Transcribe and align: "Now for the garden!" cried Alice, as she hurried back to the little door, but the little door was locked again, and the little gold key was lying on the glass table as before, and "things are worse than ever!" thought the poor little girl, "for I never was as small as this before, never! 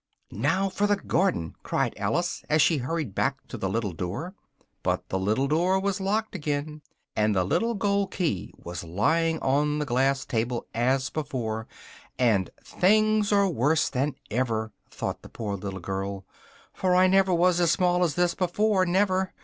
"Now 0.31 0.67
for 0.67 0.87
the 0.87 0.95
garden!" 0.95 1.53
cried 1.61 1.93
Alice, 1.95 2.43
as 2.49 2.63
she 2.63 2.77
hurried 2.77 3.13
back 3.13 3.37
to 3.49 3.55
the 3.55 3.69
little 3.69 3.91
door, 3.93 4.33
but 4.81 5.07
the 5.09 5.19
little 5.19 5.47
door 5.47 5.79
was 5.79 6.01
locked 6.01 6.33
again, 6.33 6.81
and 7.15 7.35
the 7.35 7.43
little 7.43 7.75
gold 7.75 8.09
key 8.09 8.51
was 8.57 8.83
lying 8.83 9.37
on 9.41 9.77
the 9.77 9.85
glass 9.85 10.25
table 10.25 10.65
as 10.73 11.11
before, 11.11 11.67
and 12.17 12.49
"things 12.63 13.31
are 13.31 13.47
worse 13.47 13.89
than 13.91 14.15
ever!" 14.31 14.71
thought 14.89 15.21
the 15.21 15.29
poor 15.29 15.55
little 15.55 15.79
girl, 15.79 16.25
"for 16.73 16.95
I 16.95 17.05
never 17.05 17.31
was 17.31 17.59
as 17.59 17.69
small 17.69 18.03
as 18.03 18.15
this 18.15 18.33
before, 18.33 18.87
never! 18.87 19.35